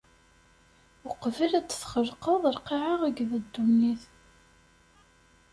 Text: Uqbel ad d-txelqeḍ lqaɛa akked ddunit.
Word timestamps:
Uqbel 1.09 1.51
ad 1.59 1.65
d-txelqeḍ 1.67 2.43
lqaɛa 2.57 2.93
akked 3.07 3.29
ddunit. 3.43 4.03